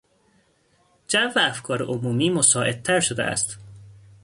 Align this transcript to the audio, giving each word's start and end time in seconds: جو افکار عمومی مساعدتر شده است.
جو 1.07 1.29
افکار 1.39 1.81
عمومی 1.83 2.29
مساعدتر 2.29 2.99
شده 2.99 3.23
است. 3.23 3.59